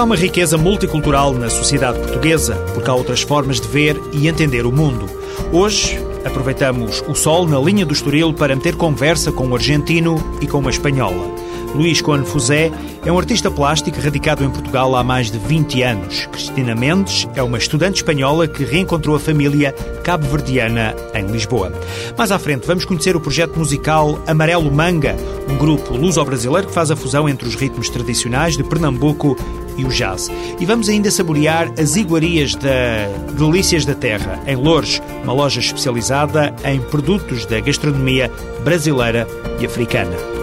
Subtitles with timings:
[0.00, 4.64] há uma riqueza multicultural na sociedade portuguesa, porque há outras formas de ver e entender
[4.64, 5.06] o mundo.
[5.52, 10.46] Hoje, aproveitamos o sol na linha do Estoril para meter conversa com um argentino e
[10.46, 11.39] com uma espanhola.
[11.74, 12.70] Luís Fusé
[13.04, 16.26] é um artista plástico radicado em Portugal há mais de 20 anos.
[16.26, 21.72] Cristina Mendes é uma estudante espanhola que reencontrou a família cabo-verdiana em Lisboa.
[22.18, 25.16] Mais à frente vamos conhecer o projeto musical Amarelo Manga,
[25.48, 29.36] um grupo luso-brasileiro que faz a fusão entre os ritmos tradicionais de Pernambuco
[29.76, 30.28] e o jazz.
[30.58, 33.08] E vamos ainda saborear as iguarias da
[33.38, 38.30] Delícias da Terra, em Lourdes, uma loja especializada em produtos da gastronomia
[38.64, 39.26] brasileira
[39.60, 40.39] e africana.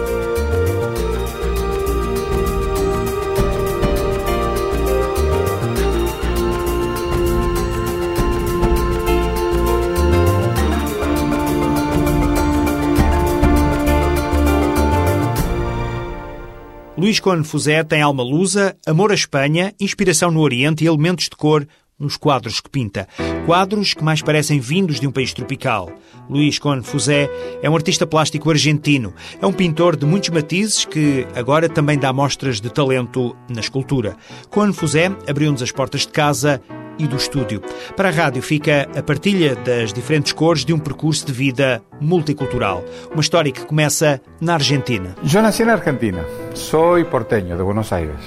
[17.08, 21.30] Luís Cone Fusé tem alma lusa, amor à Espanha, inspiração no Oriente e elementos de
[21.30, 21.66] cor
[21.98, 23.08] nos quadros que pinta.
[23.44, 25.90] Quadros que mais parecem vindos de um país tropical.
[26.30, 27.28] Luís Cone Fusé
[27.62, 29.12] é um artista plástico argentino.
[29.40, 34.16] É um pintor de muitos matizes que agora também dá mostras de talento na escultura.
[34.48, 36.62] Cone Fusé abriu-nos as portas de casa
[36.98, 37.62] e do estúdio.
[37.96, 42.84] Para a rádio fica a partilha das diferentes cores de um percurso de vida multicultural.
[43.12, 45.16] Uma história que começa na Argentina.
[45.32, 46.24] Eu nasci na Argentina.
[46.54, 48.20] Sou porteño de Buenos Aires.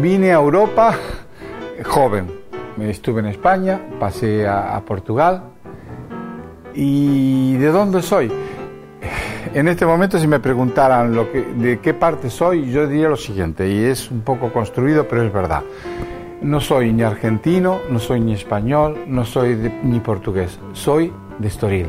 [0.00, 0.98] Vine a Europa
[1.82, 2.45] joven.
[2.80, 5.42] Estuve en España, pasé a, a Portugal.
[6.74, 8.30] ¿Y de dónde soy?
[9.54, 13.16] En este momento, si me preguntaran lo que, de qué parte soy, yo diría lo
[13.16, 15.62] siguiente, y es un poco construido, pero es verdad.
[16.42, 21.48] No soy ni argentino, no soy ni español, no soy de, ni portugués, soy de
[21.48, 21.86] Estoril.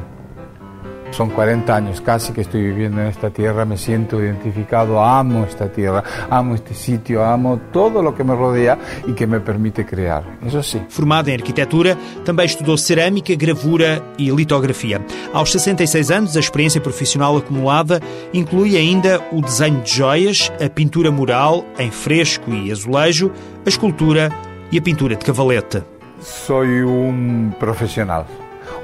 [1.18, 5.68] Son 40 años casi que estoy viviendo en esta tierra, me siento identificado, amo esta
[5.68, 10.24] tierra, amo este sitio, amo todo lo que me rodea e que me permite criar.
[10.46, 10.82] Isso sim.
[10.90, 15.04] Formado em arquitetura, também estudou cerâmica, gravura e litografia.
[15.34, 18.00] Aos 66 anos, a experiência profissional acumulada
[18.32, 23.32] inclui ainda o desenho de joias, a pintura mural em fresco e azulejo,
[23.66, 24.32] a escultura
[24.72, 25.82] e a pintura de cavalete.
[26.22, 28.28] Sou um profissional,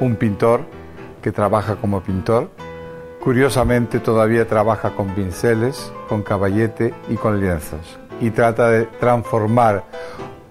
[0.01, 0.66] um pintor
[1.23, 2.51] que trabaja como pintor.
[3.19, 7.97] Curiosamente todavía trabaja con pinceles, con caballete y con lienzos.
[8.22, 9.85] Y trata de transformar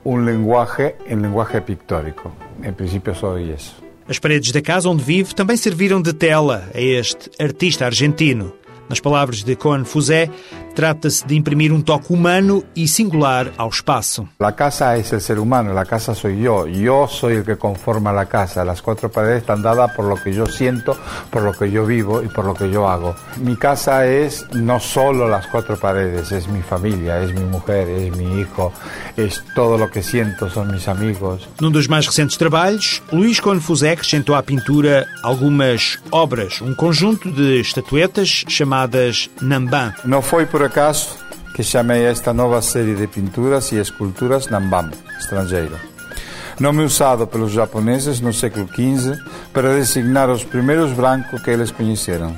[0.03, 2.33] un lenguaje en lenguaje pictórico.
[2.62, 3.75] En principio soy eso.
[4.09, 8.53] As paredes da casa onde vive também serviram de tela a este artista argentino.
[8.89, 10.28] Nas palavras de Cohen Fusé,
[10.72, 14.28] trata-se de imprimir um toque humano e singular ao espaço.
[14.41, 16.69] A casa é o ser humano, a casa sou eu.
[16.69, 18.62] Eu sou o que conforma a casa.
[18.62, 20.97] As quatro paredes estão dadas por lo que eu sinto,
[21.31, 23.15] por lo que eu vivo e por lo que eu hago.
[23.37, 28.10] Mi casa é não só as quatro paredes, é minha família, é minha mulher, é
[28.10, 28.72] meu hijo,
[29.16, 31.49] é todo o que sinto, são meus amigos.
[31.60, 37.31] Num dos mais recentes trabalhos, Luís Cohen Fusé acrescentou à pintura algumas obras, um conjunto
[37.31, 39.93] de estatuetas chamadas Namban.
[40.04, 41.17] Não foi por acaso
[41.55, 45.77] que chamei esta nova série de pinturas e esculturas Nambam, estrangeiro.
[46.61, 49.19] Nome usado pelos japoneses no século XV
[49.53, 52.37] para designar os primeiros brancos que eles conheceram.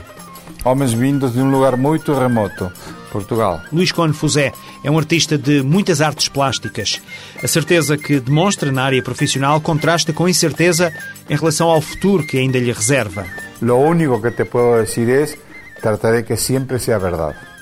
[0.65, 2.73] Homens vindos de um lugar muito remoto,
[3.13, 3.61] Portugal.
[3.71, 4.53] Luís Cone Fusé
[4.83, 7.03] é um artista de muitas artes plásticas.
[7.43, 10.93] A certeza que demonstra na área profissional contrasta com a incerteza
[11.29, 13.27] em relação ao futuro que ainda lhe reserva.
[13.61, 15.37] Lo único que te puedo decir es
[15.81, 17.54] trataré que siempre sea verdad.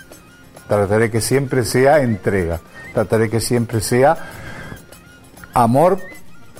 [0.68, 2.60] Trataré que siempre sea entrega.
[2.94, 4.16] Trataré que siempre sea
[5.54, 5.98] amor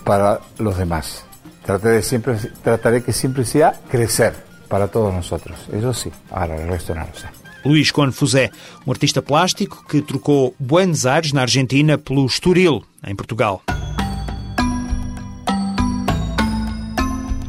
[0.05, 1.25] para los demás.
[1.65, 4.35] Trataré, siempre, trataré que siempre sea crecer
[4.69, 5.59] para todos nosotros.
[5.73, 7.29] Eso sí, ahora el resto no lo sé.
[7.65, 8.51] Luís Confusé,
[8.85, 13.63] um artista plástico que trocou Buenos Aires, na Argentina, pelo Estoril, em Portugal.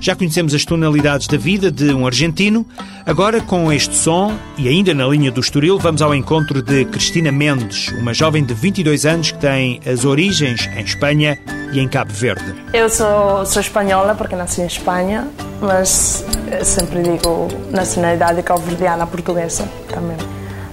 [0.04, 2.66] Já conhecemos as tonalidades da vida de um argentino.
[3.06, 7.32] Agora, com este som e ainda na linha do Estoril, vamos ao encontro de Cristina
[7.32, 11.40] Mendes, uma jovem de 22 anos que tem as origens em Espanha
[11.72, 12.54] e em Cabo Verde.
[12.74, 15.26] Eu sou, sou espanhola porque nasci em Espanha,
[15.62, 16.26] mas
[16.66, 20.18] sempre digo nacionalidade cabo-verdiana portuguesa também.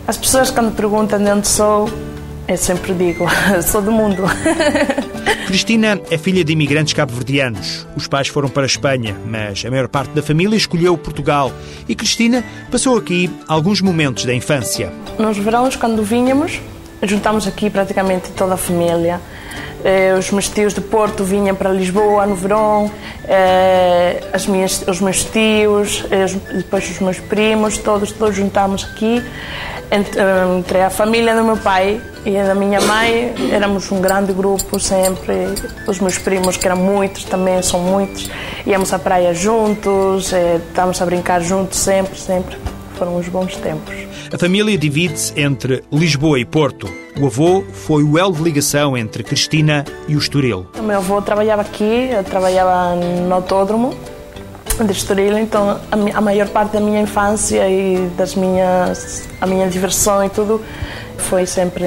[0.08, 1.88] As pessoas quando perguntam de onde sou,
[2.50, 3.26] Eu sempre digo,
[3.62, 4.24] sou do mundo.
[5.46, 7.86] Cristina é filha de imigrantes cabo-verdianos.
[7.94, 11.52] Os pais foram para a Espanha, mas a maior parte da família escolheu Portugal.
[11.88, 14.92] E Cristina passou aqui alguns momentos da infância.
[15.16, 16.60] Nos verões, quando vínhamos,
[17.04, 19.20] juntámos aqui praticamente toda a família.
[19.84, 22.90] Eh, os meus tios de Porto vinham para Lisboa no verão,
[23.26, 29.22] eh, as minhas, os meus tios, eh, depois os meus primos, todos, todos juntámos aqui.
[29.90, 34.78] Entre a família do meu pai e a da minha mãe, éramos um grande grupo
[34.78, 35.34] sempre.
[35.88, 38.30] Os meus primos, que eram muitos, também são muitos,
[38.64, 40.32] íamos à praia juntos,
[40.68, 42.56] estávamos a brincar juntos sempre, sempre.
[42.96, 44.09] Foram uns bons tempos.
[44.32, 46.88] A família divide-se entre Lisboa e Porto.
[47.20, 50.68] O avô foi o elo de ligação entre Cristina e o Estoril.
[50.78, 53.92] O meu avô trabalhava aqui, eu trabalhava no autódromo
[54.86, 60.24] de Estoril, então a, maior parte da minha infância e das minhas, a minha diversão
[60.24, 60.62] e tudo
[61.18, 61.84] foi sempre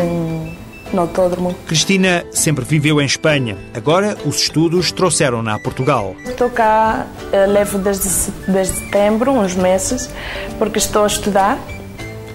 [0.91, 1.55] no autódromo.
[1.65, 3.55] Cristina sempre viveu em Espanha.
[3.73, 6.13] Agora os estudos trouxeram-na a Portugal.
[6.25, 10.09] Estou cá, eh, levo desde, desde setembro, uns meses,
[10.59, 11.57] porque estou a estudar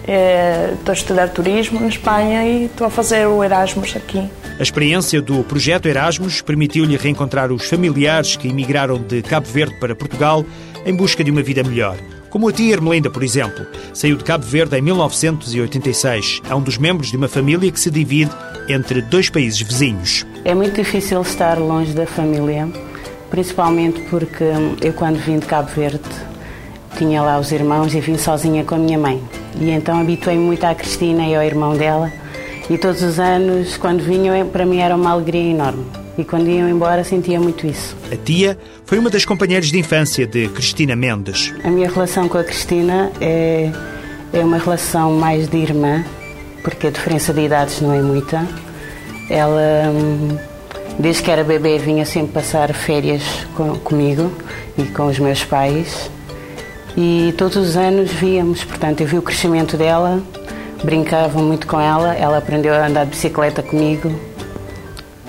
[0.08, 4.26] é, estou a estudar turismo na Espanha e estou a fazer o Erasmus aqui.
[4.58, 9.94] A experiência do projeto Erasmus permitiu-lhe reencontrar os familiares que emigraram de Cabo Verde para
[9.94, 10.44] Portugal
[10.86, 11.98] em busca de uma vida melhor.
[12.30, 16.42] Como a tia Ermelinda, por exemplo, saiu de Cabo Verde em 1986.
[16.48, 18.32] É um dos membros de uma família que se divide
[18.68, 20.26] entre dois países vizinhos.
[20.44, 22.68] É muito difícil estar longe da família,
[23.30, 24.44] principalmente porque
[24.80, 26.00] eu, quando vim de Cabo Verde,
[26.96, 29.22] tinha lá os irmãos e vim sozinha com a minha mãe.
[29.60, 32.12] E então habituei-me muito à Cristina e ao irmão dela.
[32.70, 35.84] E todos os anos, quando vinham, para mim era uma alegria enorme.
[36.16, 37.96] E quando iam embora, sentia muito isso.
[38.12, 41.54] A tia foi uma das companheiras de infância de Cristina Mendes.
[41.64, 43.70] A minha relação com a Cristina é,
[44.32, 46.04] é uma relação mais de irmã,
[46.62, 48.46] porque a diferença de idades não é muita.
[49.30, 50.36] Ela, hum,
[50.98, 53.22] desde que era bebê, vinha sempre passar férias
[53.54, 54.30] com, comigo
[54.76, 56.10] e com os meus pais
[57.00, 60.20] e todos os anos víamos, portanto, eu vi o crescimento dela,
[60.82, 64.12] brincava muito com ela, ela aprendeu a andar de bicicleta comigo.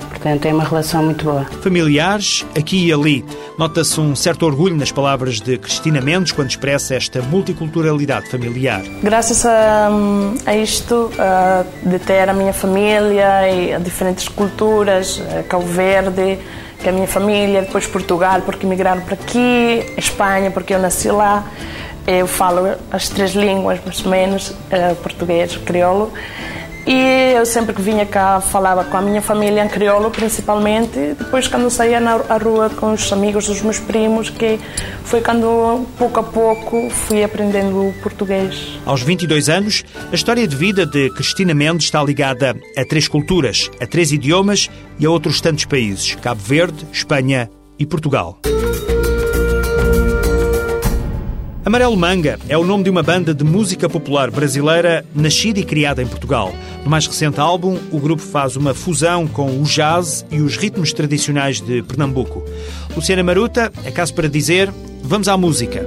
[0.08, 1.44] Portanto, é uma relação muito boa.
[1.62, 3.24] Familiares, aqui e ali.
[3.56, 8.82] Nota-se um certo orgulho nas palavras de Cristina Mendes quando expressa esta multiculturalidade familiar.
[9.00, 9.88] Graças a,
[10.44, 16.36] a isto, a, de ter a minha família e a diferentes culturas, Cabo Verde,
[16.82, 21.44] que a minha família, depois Portugal, porque migraram para aqui, Espanha, porque eu nasci lá.
[22.06, 26.12] Eu falo as três línguas, mais ou menos, uh, português, crioulo.
[26.86, 31.14] E eu sempre que vinha cá falava com a minha família em crioulo, principalmente.
[31.18, 34.58] Depois, quando saía na rua com os amigos dos meus primos, que
[35.04, 38.78] foi quando, pouco a pouco, fui aprendendo português.
[38.86, 43.70] Aos 22 anos, a história de vida de Cristina Mendes está ligada a três culturas,
[43.80, 48.38] a três idiomas e a outros tantos países: Cabo Verde, Espanha e Portugal.
[51.62, 56.02] Amarelo Manga é o nome de uma banda de música popular brasileira nascida e criada
[56.02, 56.54] em Portugal.
[56.82, 60.94] No mais recente álbum, o grupo faz uma fusão com o jazz e os ritmos
[60.94, 62.42] tradicionais de Pernambuco.
[62.96, 64.72] Luciana Maruta, é caso para dizer,
[65.02, 65.86] vamos à música.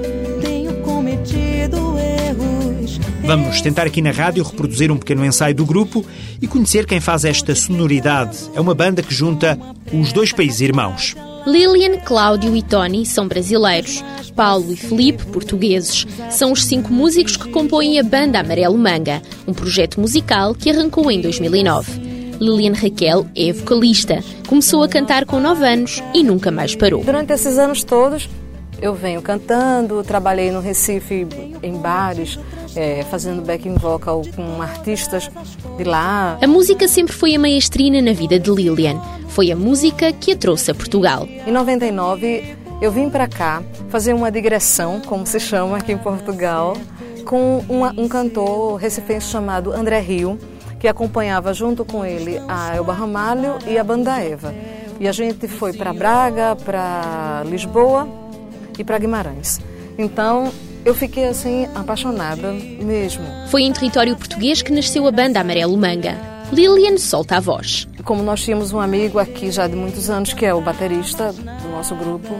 [3.26, 6.06] Vamos tentar aqui na rádio reproduzir um pequeno ensaio do grupo
[6.40, 8.38] e conhecer quem faz esta sonoridade.
[8.54, 9.58] É uma banda que junta
[9.92, 11.16] os dois países irmãos.
[11.46, 14.04] Lilian, Cláudio e Tony são brasileiros.
[14.36, 16.08] Paulo e Felipe, portugueses.
[16.32, 21.12] São os cinco músicos que compõem a banda Amarelo Manga, um projeto musical que arrancou
[21.12, 22.02] em 2009.
[22.40, 24.24] Lilian Raquel é vocalista.
[24.48, 27.04] Começou a cantar com 9 anos e nunca mais parou.
[27.04, 28.28] Durante esses anos todos,
[28.82, 31.28] eu venho cantando, trabalhei no Recife
[31.62, 32.38] em bares,
[32.76, 35.30] é, fazendo backing vocal com artistas
[35.78, 36.38] de lá.
[36.42, 39.00] A música sempre foi a maestrina na vida de Lilian.
[39.30, 41.28] Foi a música que a trouxe a Portugal.
[41.48, 46.76] Em 99, eu vim para cá fazer uma digressão, como se chama aqui em Portugal,
[47.26, 50.38] com uma, um cantor recifense chamado André Rio,
[50.80, 54.54] que acompanhava junto com ele a Elba Ramalho e a Banda Eva.
[55.00, 58.23] E a gente foi para Braga, para Lisboa
[58.82, 59.60] e para Guimarães.
[59.98, 60.52] Então,
[60.86, 63.24] eu fiquei assim apaixonada mesmo.
[63.50, 66.18] Foi em território português que nasceu a banda Amarelo Manga.
[66.52, 67.88] Lilian solta a voz.
[68.04, 71.70] Como nós tínhamos um amigo aqui já de muitos anos, que é o baterista do
[71.70, 72.36] nosso grupo,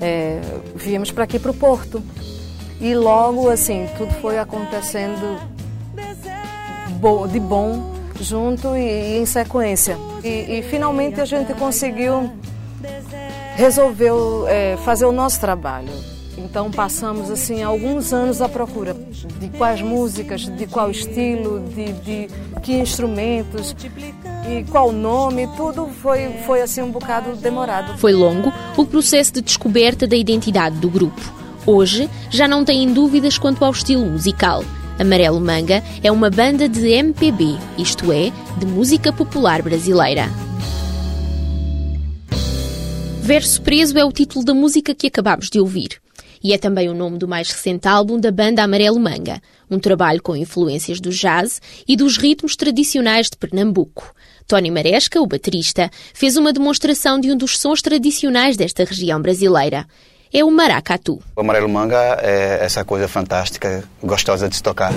[0.00, 0.40] é,
[0.74, 2.02] viemos para aqui para o Porto.
[2.80, 5.40] E logo assim, tudo foi acontecendo
[7.32, 9.96] de bom junto e, em sequência.
[10.22, 12.30] E, e finalmente a gente conseguiu
[13.56, 14.12] resolver
[14.48, 15.92] é, fazer o nosso trabalho.
[16.38, 18.94] Então passamos assim alguns anos à procura
[19.40, 22.28] de quais músicas, de qual estilo, de, de
[22.62, 23.74] que instrumentos
[24.48, 27.98] e qual nome, tudo foi, foi assim um bocado demorado.
[27.98, 31.20] Foi longo o processo de descoberta da identidade do grupo.
[31.66, 34.62] Hoje já não têm dúvidas quanto ao estilo musical.
[34.98, 40.45] Amarelo Manga é uma banda de MPB, isto é, de música popular brasileira.
[43.26, 46.00] Verso Preso é o título da música que acabamos de ouvir.
[46.40, 50.22] E é também o nome do mais recente álbum da banda Amarelo Manga, um trabalho
[50.22, 54.14] com influências do jazz e dos ritmos tradicionais de Pernambuco.
[54.46, 59.88] Tony Maresca, o baterista, fez uma demonstração de um dos sons tradicionais desta região brasileira.
[60.32, 61.20] É o maracatu.
[61.34, 64.92] O amarelo manga é essa coisa fantástica, gostosa de se tocar.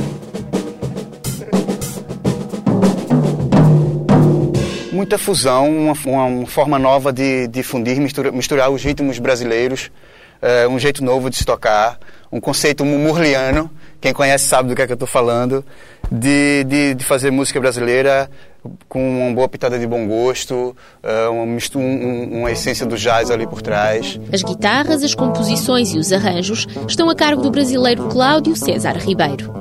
[4.99, 5.93] Muita fusão, uma,
[6.25, 9.89] uma forma nova de difundir, mistura, misturar os ritmos brasileiros,
[10.43, 11.97] uh, um jeito novo de se tocar,
[12.29, 15.63] um conceito murliano, quem conhece sabe do que é que eu estou falando,
[16.11, 18.29] de, de, de, fazer música brasileira
[18.89, 21.45] com uma boa pitada de bom gosto, uh, uma,
[21.77, 24.19] um, uma essência do jazz ali por trás.
[24.33, 29.58] As guitarras, as composições e os arranjos estão a cargo do brasileiro Cláudio César Ribeiro.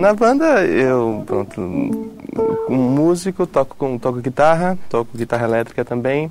[0.00, 6.30] Na banda, eu, pronto, um músico, toco, com, toco guitarra, toco guitarra elétrica também.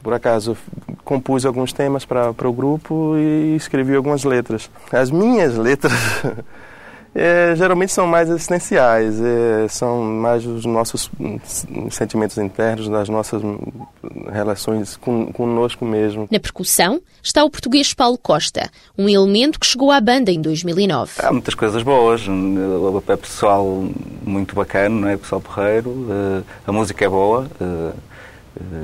[0.00, 0.56] Por acaso,
[1.04, 4.70] compus alguns temas para o grupo e escrevi algumas letras.
[4.92, 5.92] As minhas letras
[7.14, 11.10] é, geralmente são mais existenciais, é, são mais os nossos
[11.90, 13.40] sentimentos internos, das nossas
[14.32, 16.28] relações com, conosco mesmo.
[16.30, 18.68] Na percussão está o português Paulo Costa,
[18.98, 21.12] um elemento que chegou à banda em 2009.
[21.18, 22.22] Há muitas coisas boas,
[23.08, 23.84] é pessoal
[24.22, 25.16] muito bacana, não é?
[25.16, 27.92] pessoal porreiro, eh, a música é boa eh,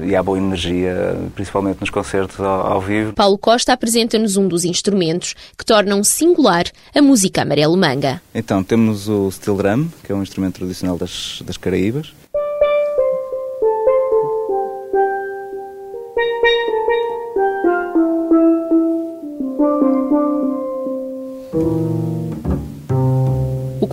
[0.05, 3.13] e há boa energia, principalmente nos concertos ao, ao vivo.
[3.13, 8.21] Paulo Costa apresenta-nos um dos instrumentos que tornam singular a música amarelo manga.
[8.35, 12.13] Então, temos o steel drum, que é um instrumento tradicional das, das Caraíbas.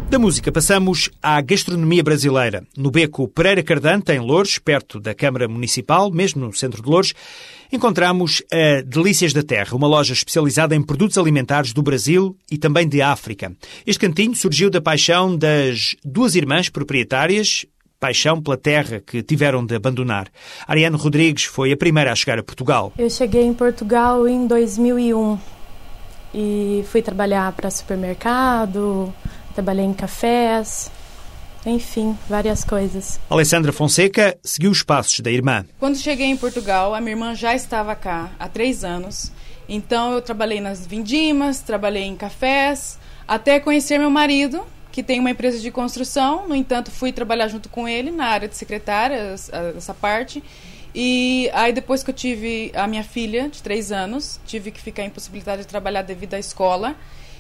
[0.10, 2.64] Da música passamos à gastronomia brasileira.
[2.76, 7.14] No beco Pereira Cardante, em Louros, perto da Câmara Municipal, mesmo no centro de Louros,
[7.72, 12.90] encontramos a Delícias da Terra, uma loja especializada em produtos alimentares do Brasil e também
[12.90, 13.56] de África.
[13.86, 17.68] Este cantinho surgiu da paixão das duas irmãs proprietárias,
[18.00, 20.28] paixão pela terra que tiveram de abandonar.
[20.68, 22.92] Ariane Rodrigues foi a primeira a chegar a Portugal.
[22.98, 25.38] Eu cheguei em Portugal em 2001
[26.34, 29.14] e fui trabalhar para supermercado,
[29.54, 30.92] trabalhei em cafés,
[31.66, 33.20] enfim, várias coisas.
[33.30, 35.66] Alessandra Fonseca seguiu os passos da irmã.
[35.80, 39.32] Quando cheguei em Portugal, a minha irmã já estava cá há três anos.
[39.68, 45.30] Então eu trabalhei nas vindimas, trabalhei em cafés, até conhecer meu marido, que tem uma
[45.30, 46.48] empresa de construção.
[46.48, 49.36] No entanto, fui trabalhar junto com ele na área de secretária,
[49.78, 50.44] essa parte.
[50.96, 55.06] E aí depois que eu tive a minha filha de três anos, tive que ficar
[55.06, 56.96] impossibilitada de trabalhar devido à escola.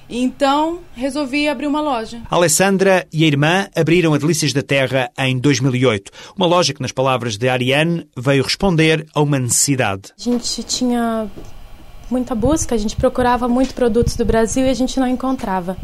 [0.09, 2.21] Então resolvi abrir uma loja.
[2.29, 6.11] A Alessandra e a irmã abriram a Delícias da Terra em 2008.
[6.35, 10.11] Uma loja que, nas palavras de Ariane, veio responder a uma necessidade.
[10.17, 11.29] A gente tinha
[12.09, 15.77] muita busca, a gente procurava muito produtos do Brasil e a gente não encontrava.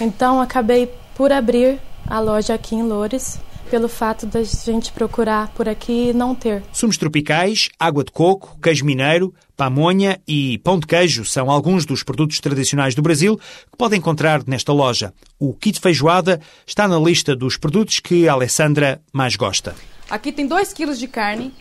[0.00, 5.68] Então acabei por abrir a loja aqui em Loures pelo fato da gente procurar por
[5.68, 6.62] aqui e não ter.
[6.72, 12.02] Sumos tropicais, água de coco, queijo mineiro, pamonha e pão de queijo são alguns dos
[12.02, 15.12] produtos tradicionais do Brasil que pode encontrar nesta loja.
[15.38, 19.74] O kit feijoada está na lista dos produtos que a Alessandra mais gosta.
[20.10, 21.52] Aqui tem 2 quilos de carne,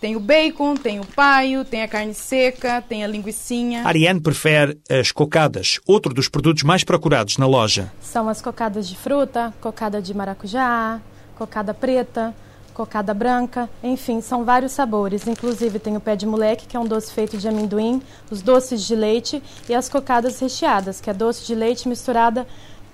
[0.00, 3.86] tem o bacon, tem o paio, tem a carne seca, tem a linguiçinha.
[3.86, 7.92] Ariane prefere as cocadas, outro dos produtos mais procurados na loja.
[8.00, 11.00] São as cocadas de fruta, cocada de maracujá,
[11.36, 12.34] cocada preta,
[12.72, 15.26] cocada branca, enfim, são vários sabores.
[15.26, 18.82] Inclusive tem o pé de moleque, que é um doce feito de amendoim, os doces
[18.82, 22.46] de leite e as cocadas recheadas, que é doce de leite misturada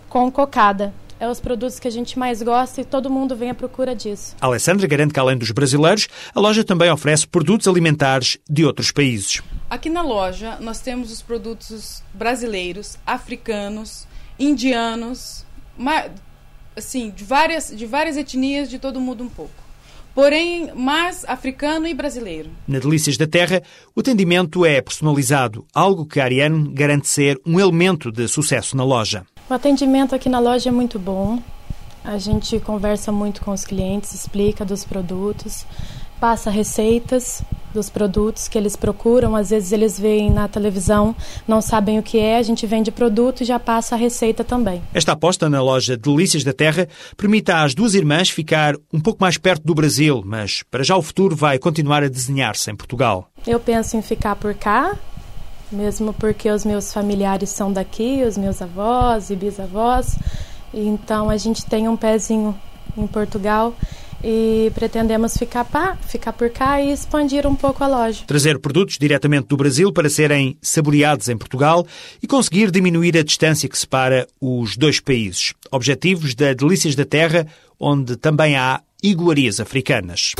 [0.09, 3.55] com cocada é os produtos que a gente mais gosta e todo mundo vem à
[3.55, 4.35] procura disso.
[4.41, 8.91] A Alessandra garante que, além dos brasileiros, a loja também oferece produtos alimentares de outros
[8.91, 9.43] países.
[9.69, 15.45] Aqui na loja nós temos os produtos brasileiros, africanos, indianos,
[16.81, 19.71] assim, de várias, de várias etnias, de todo mundo um pouco
[20.15, 22.51] porém mais africano e brasileiro.
[22.67, 23.63] Na Delícias da Terra,
[23.95, 28.85] o atendimento é personalizado, algo que a Ariane garante ser um elemento de sucesso na
[28.85, 29.25] loja.
[29.49, 31.39] O atendimento aqui na loja é muito bom.
[32.05, 35.67] A gente conversa muito com os clientes, explica dos produtos,
[36.19, 39.37] passa receitas dos produtos que eles procuram.
[39.37, 41.15] Às vezes eles veem na televisão,
[41.47, 44.83] não sabem o que é, a gente vende produto e já passa a receita também.
[44.93, 49.39] Esta aposta na loja Delícias da Terra permite às duas irmãs ficar um pouco mais
[49.39, 53.29] perto do Brasil, mas para já o futuro vai continuar a desenhar-se em Portugal.
[53.47, 54.97] Eu penso em ficar por cá,
[55.71, 60.19] mesmo porque os meus familiares são daqui, os meus avós e bisavós.
[60.73, 62.59] Então a gente tem um pezinho
[62.97, 63.75] em Portugal
[64.23, 68.25] e pretendemos ficar, pá, ficar por cá e expandir um pouco a loja.
[68.27, 71.87] Trazer produtos diretamente do Brasil para serem saboreados em Portugal
[72.23, 75.55] e conseguir diminuir a distância que separa os dois países.
[75.71, 77.47] Objetivos da Delícias da Terra,
[77.79, 80.35] onde também há iguarias africanas.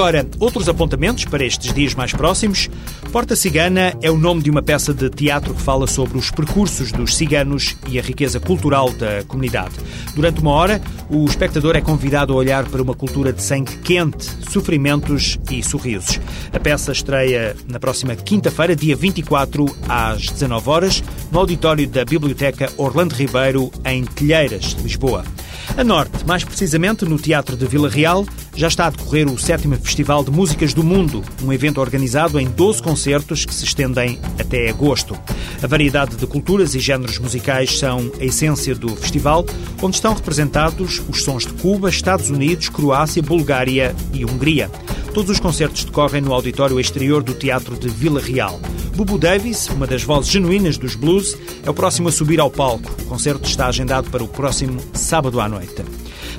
[0.00, 2.70] Agora, outros apontamentos para estes dias mais próximos.
[3.12, 6.90] Porta Cigana é o nome de uma peça de teatro que fala sobre os percursos
[6.90, 9.74] dos ciganos e a riqueza cultural da comunidade.
[10.14, 10.80] Durante uma hora,
[11.10, 16.18] o espectador é convidado a olhar para uma cultura de sangue quente, sofrimentos e sorrisos.
[16.50, 22.72] A peça estreia na próxima quinta-feira, dia 24, às 19 horas, no auditório da Biblioteca
[22.78, 25.26] Orlando Ribeiro, em Telheiras, Lisboa.
[25.76, 29.76] A norte, mais precisamente no Teatro de Vila Real, já está a decorrer o sétimo
[29.76, 34.68] Festival de Músicas do Mundo, um evento organizado em 12 concertos que se estendem até
[34.68, 35.16] agosto.
[35.62, 39.46] A variedade de culturas e géneros musicais são a essência do festival,
[39.80, 44.70] onde estão representados os sons de Cuba, Estados Unidos, Croácia, Bulgária e Hungria.
[45.14, 48.60] Todos os concertos decorrem no auditório exterior do Teatro de Vila Real.
[48.94, 52.90] Bubu Davis, uma das vozes genuínas dos blues, é o próximo a subir ao palco.
[53.02, 55.59] O concerto está agendado para o próximo sábado à noite.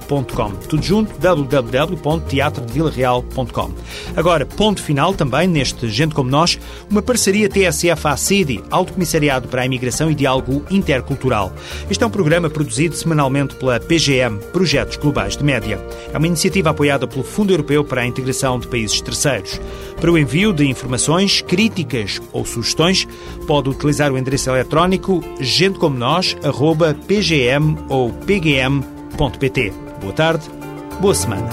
[0.67, 3.71] tudo junto, www.teatrodevilareal.com.
[4.15, 9.65] Agora, ponto final também neste Gente Como Nós, uma parceria TSF-ACIDI, Alto Comissariado para a
[9.65, 11.53] Imigração e Diálogo Intercultural.
[11.89, 15.79] Este é um programa produzido semanalmente pela PGM, Projetos Globais de Média.
[16.11, 19.61] É uma iniciativa apoiada pelo Fundo Europeu para a Integração de Países Terceiros.
[20.01, 23.07] Para o envio de informações, críticas ou sugestões,
[23.45, 29.88] pode utilizar o endereço eletrónico gentecomonós.pgm ou pgm.pt.
[30.01, 30.49] Boa tarde,
[31.01, 31.49] boa semana.